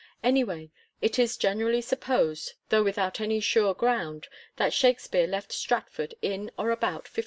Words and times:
Anyway, 0.23 0.71
it 0.99 1.19
is 1.19 1.37
generally 1.37 1.79
supposed, 1.79 2.53
though 2.69 2.81
without 2.81 3.21
any 3.21 3.39
sure 3.39 3.75
ground, 3.75 4.29
that 4.55 4.73
Shakspere 4.73 5.27
left 5.27 5.51
Stratford 5.51 6.15
in 6.23 6.49
or 6.57 6.71
about 6.71 7.03
1586. 7.05 7.19